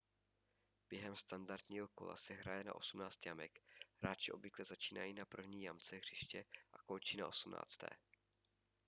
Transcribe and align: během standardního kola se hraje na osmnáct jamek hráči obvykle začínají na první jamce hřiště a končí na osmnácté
během 0.89 1.15
standardního 1.15 1.87
kola 1.87 2.15
se 2.17 2.33
hraje 2.33 2.63
na 2.63 2.75
osmnáct 2.75 3.25
jamek 3.25 3.59
hráči 3.97 4.31
obvykle 4.31 4.65
začínají 4.65 5.13
na 5.13 5.25
první 5.25 5.63
jamce 5.63 5.95
hřiště 5.95 6.45
a 6.73 6.77
končí 6.85 7.17
na 7.17 7.27
osmnácté 7.27 7.87